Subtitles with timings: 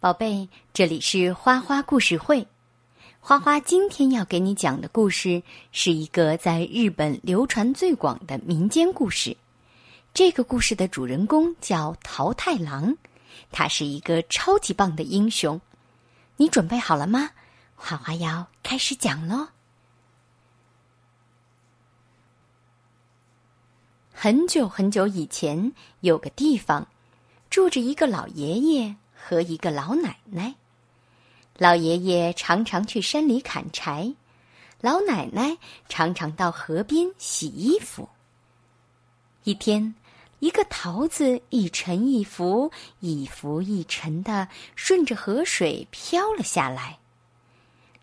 [0.00, 2.46] 宝贝，这里是花花故事会。
[3.20, 5.42] 花花今天要给你讲的故事
[5.72, 9.36] 是一个在日本流传最广的民间故事。
[10.14, 12.96] 这个故事的主人公叫桃太郎，
[13.52, 15.60] 他是一个超级棒的英雄。
[16.38, 17.32] 你准备好了吗？
[17.76, 19.48] 花花要开始讲喽。
[24.14, 26.88] 很久很久以前，有个地方
[27.50, 28.96] 住着一个老爷爷。
[29.22, 30.54] 和一个老奶奶，
[31.56, 34.14] 老爷爷常常去山里砍柴，
[34.80, 35.56] 老奶奶
[35.88, 38.08] 常常到河边洗衣服。
[39.44, 39.94] 一天，
[40.38, 46.98] 一个桃子一沉一浮，一浮一沉的顺着河水飘了下来。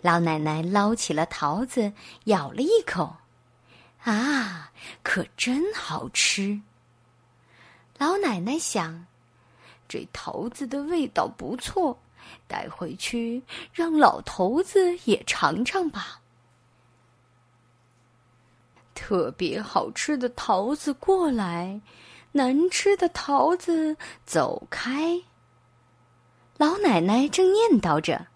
[0.01, 1.91] 老奶奶捞起了桃子，
[2.25, 3.17] 咬了一口，
[4.03, 6.61] 啊，可真好吃！
[7.97, 9.07] 老奶奶想。
[9.87, 11.97] 这桃子的味道不错，
[12.47, 16.21] 带回去让老头子也尝尝吧。
[18.93, 21.79] 特别好吃的桃子过来，
[22.31, 23.95] 难吃的桃子
[24.25, 25.21] 走开。
[26.57, 28.27] 老奶奶正念叨着，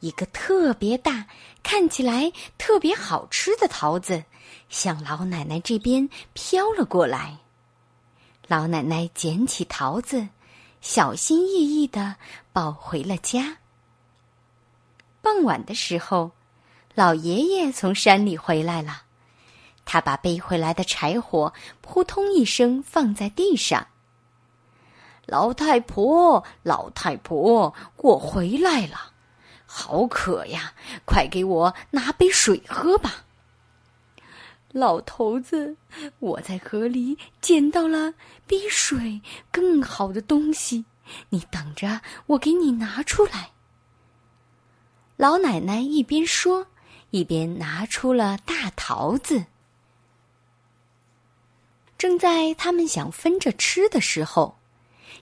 [0.00, 1.26] 一个特别大、
[1.62, 4.22] 看起来特别好吃的桃子
[4.68, 7.38] 向老奶奶这边飘了过来。
[8.46, 10.28] 老奶奶捡起桃子。
[10.80, 12.16] 小心翼翼的
[12.52, 13.58] 抱回了家。
[15.20, 16.30] 傍晚的时候，
[16.94, 19.02] 老爷爷从山里回来了，
[19.84, 23.88] 他把背回来的柴火扑通一声放在地上。
[25.26, 29.12] 老太婆，老太婆，我回来了，
[29.66, 30.72] 好渴呀，
[31.04, 33.25] 快给我拿杯水喝吧。
[34.76, 35.74] 老头子，
[36.18, 38.12] 我在河里捡到了
[38.46, 40.84] 比水更好的东西，
[41.30, 43.52] 你等着，我给你拿出来。
[45.16, 46.66] 老奶奶一边说，
[47.08, 49.46] 一边拿出了大桃子。
[51.96, 54.58] 正在他们想分着吃的时候，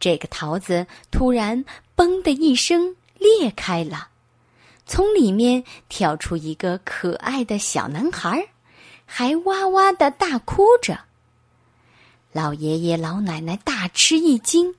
[0.01, 1.65] 这个桃子突然
[1.97, 4.09] “嘣”的一声裂开了，
[4.85, 8.49] 从里面跳出一个可爱的小男孩儿。
[9.17, 10.99] 还哇哇的大哭着。
[12.33, 14.75] 老爷爷老奶奶大吃一惊。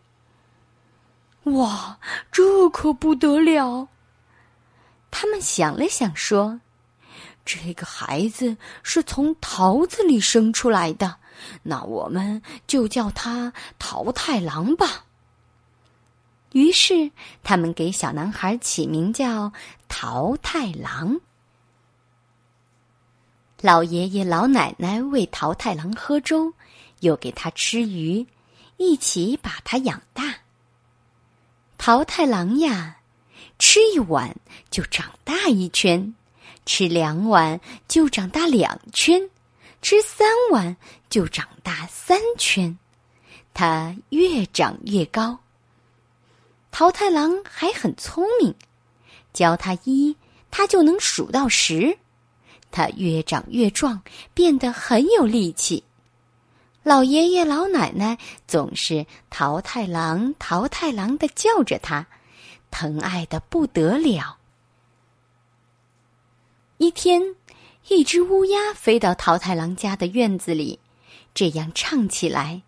[1.43, 1.97] 哇，
[2.33, 3.87] 这可不得了！
[5.09, 6.59] 他们想了想，说
[7.45, 11.15] ：“这个孩子是从桃子里生出来的，
[11.63, 15.05] 那我们就叫他桃太郎吧。”
[16.51, 17.09] 于是，
[17.41, 19.53] 他们给小男孩起名叫
[19.87, 21.21] 桃太郎。
[23.65, 26.53] 老爷爷老奶奶喂桃太郎喝粥，
[26.99, 28.23] 又给他吃鱼，
[28.77, 30.35] 一起把他养大。
[31.75, 32.97] 桃太郎呀，
[33.57, 34.35] 吃一碗
[34.69, 36.13] 就长大一圈，
[36.67, 39.31] 吃两碗就长大两圈，
[39.81, 40.77] 吃三碗
[41.09, 42.77] 就长大三圈，
[43.55, 45.39] 他越长越高。
[46.69, 48.53] 桃太郎还很聪明，
[49.33, 50.15] 教他一，
[50.51, 51.97] 他就能数到十。
[52.71, 54.01] 他越长越壮，
[54.33, 55.83] 变得很有力气。
[56.83, 58.17] 老爷爷老奶奶
[58.47, 62.05] 总是“桃太郎，桃太郎”的叫着他，
[62.69, 64.37] 疼爱的不得了。
[66.77, 67.35] 一天，
[67.87, 70.79] 一只乌鸦飞到桃太郎家的院子里，
[71.33, 72.61] 这样唱起来：“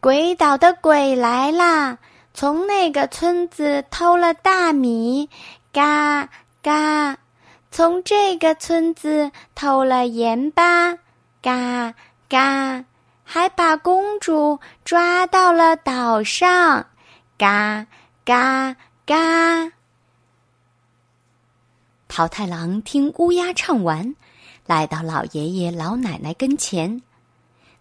[0.00, 1.98] 鬼岛的鬼来啦，
[2.34, 5.30] 从那个村子偷了大米，
[5.72, 6.28] 嘎
[6.60, 7.16] 嘎。”
[7.70, 10.98] 从这个村子偷了盐巴，
[11.40, 11.94] 嘎
[12.28, 12.84] 嘎，
[13.22, 16.84] 还把公主抓到了岛上，
[17.38, 17.86] 嘎
[18.24, 18.74] 嘎
[19.06, 19.70] 嘎。
[22.08, 24.16] 桃太郎听乌鸦唱完，
[24.66, 27.00] 来到老爷爷老奶奶跟前，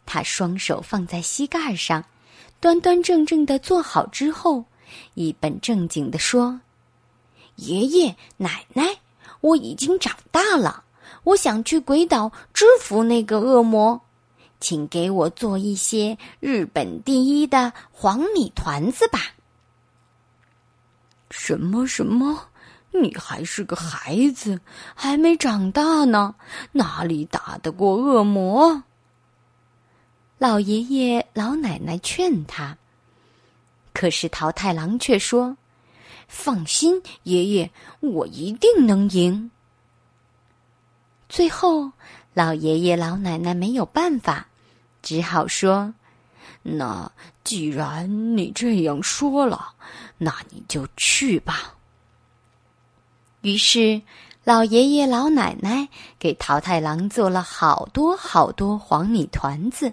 [0.05, 2.05] 他双手放在膝盖上，
[2.59, 4.63] 端端正正的坐好之后，
[5.15, 6.61] 一本正经的说
[7.57, 8.85] ：“爷爷奶奶。”
[9.41, 10.83] 我已经长大了，
[11.23, 14.01] 我想去鬼岛制服那个恶魔，
[14.59, 19.19] 请给我做一些日本第一的黄米团子吧。
[21.29, 22.47] 什么什么？
[22.91, 24.59] 你还是个孩子，
[24.95, 26.33] 还没长大呢，
[26.71, 28.83] 哪里打得过恶魔？
[30.39, 32.77] 老爷爷老奶奶劝他，
[33.93, 35.55] 可是桃太郎却说。
[36.29, 39.51] 放心，爷爷，我一定能赢。
[41.27, 41.91] 最后，
[42.33, 44.47] 老爷爷老奶奶没有办法，
[45.01, 45.93] 只好说
[46.63, 47.11] ：“那
[47.43, 49.73] 既然你这样说了，
[50.17, 51.75] 那你就去吧。
[53.41, 54.01] 于是，
[54.43, 55.87] 老爷爷老奶奶
[56.17, 59.91] 给桃太郎做了好多好多黄米团子，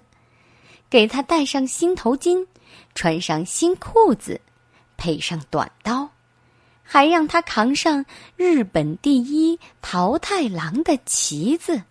[0.90, 2.46] 给他戴上新头巾，
[2.94, 4.40] 穿上新裤子，
[4.96, 6.08] 配上短刀，
[6.86, 8.04] 还让他扛上
[8.36, 11.82] 日本第一桃太郎的旗子。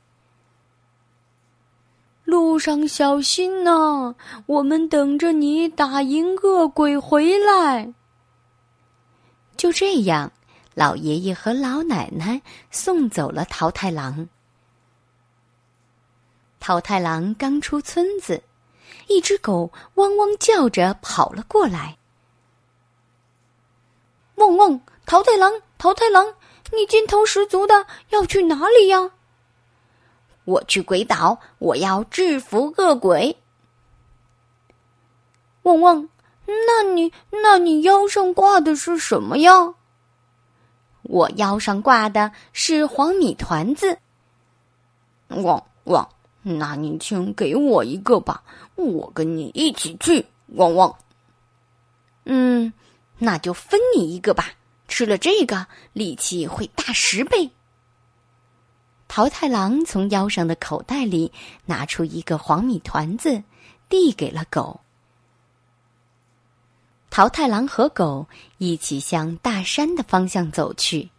[2.23, 4.15] 路上小心呐！
[4.47, 7.93] 我们等着你打赢恶鬼回来。
[9.55, 10.31] 就这样。
[10.73, 14.27] 老爷爷和老奶奶送走了桃太郎。
[16.59, 18.43] 桃太郎刚出村子，
[19.07, 21.97] 一只狗汪汪叫着跑了过来。
[24.35, 24.81] 汪汪！
[25.05, 26.33] 桃太郎，桃太郎，
[26.71, 29.11] 你劲头十足的要去哪里呀？
[30.45, 33.37] 我去鬼岛，我要制服恶鬼。
[35.63, 36.09] 汪汪！
[36.45, 39.73] 那你那你腰上挂的是什么呀？
[41.03, 43.97] 我腰上挂的是黄米团子。
[45.29, 46.07] 汪汪，
[46.43, 48.43] 那你请给我一个吧，
[48.75, 50.25] 我跟你一起去。
[50.49, 50.95] 汪汪，
[52.25, 52.71] 嗯，
[53.17, 54.51] 那就分你一个吧，
[54.87, 57.49] 吃了这个力气会大十倍。
[59.07, 61.31] 桃太郎从腰上的口袋里
[61.65, 63.43] 拿出一个黄米团子，
[63.87, 64.81] 递给了狗。
[67.09, 68.27] 桃太郎和狗
[68.57, 71.09] 一起向大山的方向走去。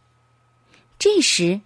[0.99, 1.61] 这时，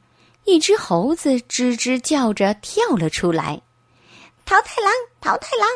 [0.44, 3.60] 一只猴子吱吱叫着跳了出来。
[4.46, 5.68] “桃太郎，桃太郎，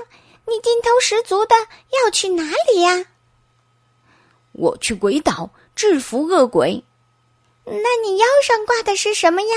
[0.47, 1.55] 你劲头十足的
[2.05, 3.07] 要去哪里呀
[4.55, 6.83] ？”“我去鬼岛制服恶鬼。
[7.65, 9.49] ”“那你腰上挂的是什么呀？”“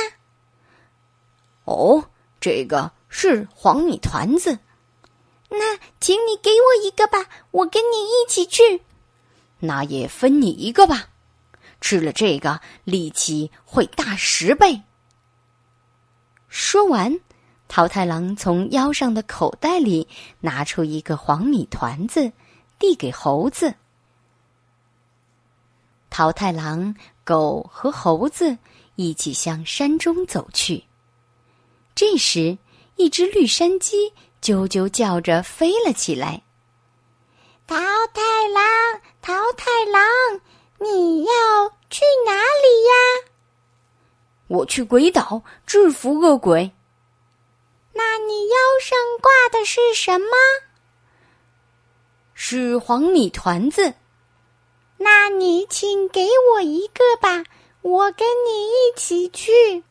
[1.65, 2.09] 哦，
[2.39, 4.59] 这个是黄米团子。
[5.49, 8.81] ”“那请你给我一个吧，我跟你一起去。”
[9.59, 11.09] 那也分你一个吧，
[11.81, 14.83] 吃了这个力气会大十倍。
[16.47, 17.19] 说完，
[17.67, 20.07] 桃太郎从腰上的口袋里
[20.39, 22.31] 拿出一个黄米团子，
[22.77, 23.73] 递给猴子。
[26.17, 28.57] 桃太郎、狗和猴子
[28.95, 30.83] 一起向山中走去。
[31.93, 32.57] 这时，
[32.95, 34.11] 一只绿山鸡
[34.41, 36.41] 啾啾叫着飞了起来。
[37.67, 37.75] 桃
[38.15, 40.41] 太郎，桃太郎，
[40.79, 41.31] 你要
[41.91, 43.29] 去哪里呀？
[44.47, 46.71] 我去鬼岛制服恶鬼。
[47.93, 50.27] 那你腰上挂的是什么？
[52.33, 53.93] 是黄米团子。
[54.97, 57.43] 那你请给我一个吧，
[57.81, 59.83] 我跟你一起去。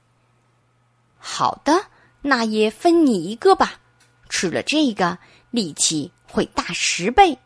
[1.18, 1.86] 好的，
[2.22, 3.80] 那也分你一个吧。
[4.28, 5.18] 吃了这个，
[5.50, 7.38] 力气会大十倍。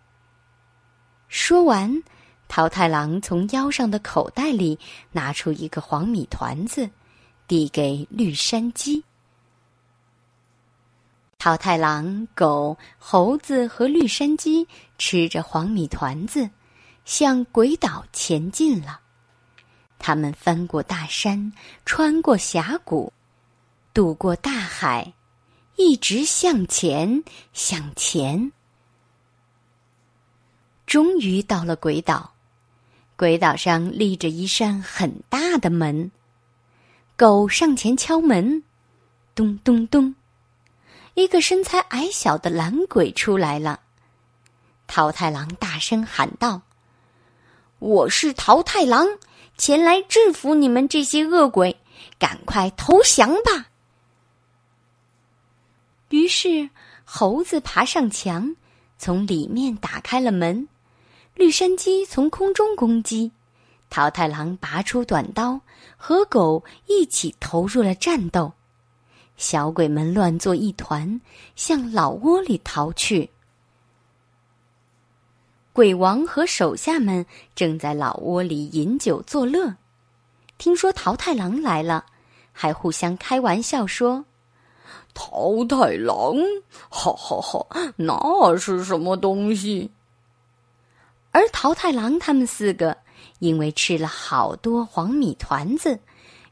[1.28, 2.02] 说完，
[2.48, 4.78] 桃太郎从腰上的口袋里
[5.12, 6.90] 拿出一个黄米团子，
[7.46, 9.04] 递给绿山鸡。
[11.38, 14.66] 桃太郎、狗、猴子和绿山鸡
[14.98, 16.50] 吃着黄米团子，
[17.10, 19.00] 向鬼岛前进了。
[19.98, 21.52] 他们翻过大山，
[21.84, 23.12] 穿过峡谷，
[23.92, 25.12] 渡过大海，
[25.74, 28.52] 一直向前，向前。
[30.86, 32.32] 终于到了鬼岛，
[33.16, 36.12] 鬼岛上立着一扇很大的门。
[37.16, 38.62] 狗上前敲门，
[39.34, 40.14] 咚咚咚，
[41.14, 43.80] 一个身材矮小的懒鬼出来了。
[44.86, 46.62] 桃太郎大声喊道
[47.80, 49.08] ：“我是桃太郎，
[49.56, 51.74] 前来制服你们这些恶鬼，
[52.18, 53.70] 赶快投降吧！”
[56.10, 56.68] 于是，
[57.04, 58.54] 猴子爬上墙，
[58.98, 60.68] 从里面打开了门。
[61.34, 63.32] 绿山鸡从空中攻击，
[63.88, 65.58] 桃太郎拔出短刀，
[65.96, 68.52] 和狗一起投入了战斗。
[69.38, 71.18] 小鬼们乱作一团，
[71.56, 73.30] 向老窝里逃去。
[75.72, 77.24] 鬼王和手下们
[77.54, 79.76] 正在老窝里饮酒作乐，
[80.58, 82.04] 听说桃太郎来了，
[82.52, 84.24] 还互相开玩笑说
[85.14, 86.36] ：“桃太郎，
[86.88, 89.92] 哈哈哈，那是什么东西？”
[91.30, 92.96] 而桃太郎他们四个，
[93.38, 96.00] 因为吃了好多黄米团子，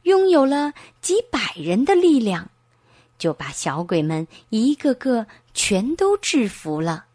[0.03, 2.49] 拥有了几百人的力量，
[3.19, 7.07] 就把小鬼们一个个全都制服了。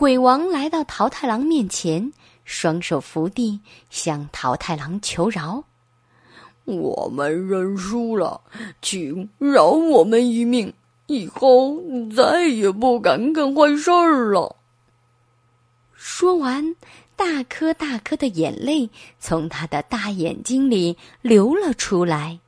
[0.00, 2.10] 鬼王来到桃太郎面前，
[2.46, 5.62] 双手扶地，向桃太郎求饶
[6.64, 8.40] ：“我们认输了，
[8.80, 10.72] 请饶我们一命，
[11.06, 11.76] 以后
[12.16, 14.56] 再也不敢干坏事儿了。
[15.92, 16.74] 说完，
[17.14, 18.88] 大颗大颗的眼泪
[19.18, 22.40] 从他的大眼睛里流了出来。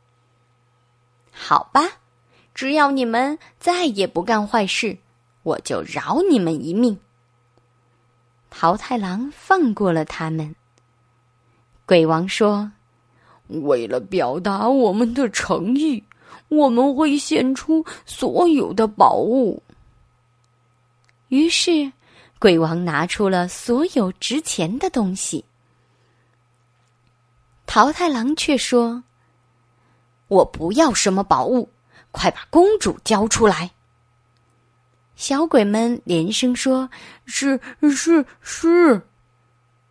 [1.30, 1.82] 好吧，
[2.54, 4.96] 只要你们再也不干坏事，
[5.42, 6.98] 我就饶你们一命。
[8.54, 10.54] 桃太郎放过了他们。
[11.86, 12.70] 鬼王说
[13.48, 16.04] ：“为了表达我们的诚意，
[16.48, 19.62] 我们会献出所有的宝物。”
[21.28, 21.90] 于是。
[22.38, 25.44] 鬼王拿出了所有值钱的东西，
[27.66, 29.04] 桃太郎却说
[30.26, 31.70] ：“我不要什么宝物，
[32.10, 33.70] 快把公主交出来！”
[35.14, 36.88] 小鬼们连声说
[37.26, 39.00] ：“是是是。”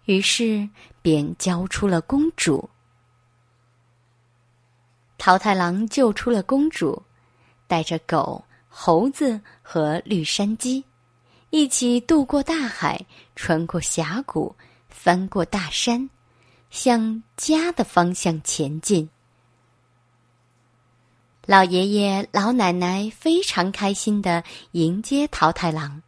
[0.05, 0.67] 于是
[1.01, 2.69] 便交出了公主。
[5.17, 7.01] 桃太郎救出了公主，
[7.67, 10.83] 带着狗、猴子和绿山鸡。
[11.51, 12.99] 一起渡过大海，
[13.35, 14.55] 穿过峡谷，
[14.89, 16.09] 翻过大山，
[16.71, 19.07] 向家的方向前进。
[21.51, 24.41] 老爷爷、老奶奶非常开心的
[24.71, 26.01] 迎接桃太郎。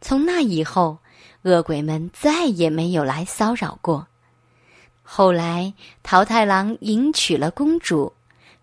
[0.00, 0.98] 从那以后，
[1.42, 4.04] 恶鬼们再也没有来骚扰过。
[5.04, 8.12] 后来，桃太郎迎娶了公主，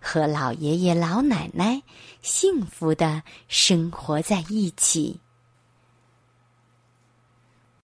[0.02, 1.82] 和老爷爷、老奶奶
[2.22, 5.18] 幸福的生活在一起。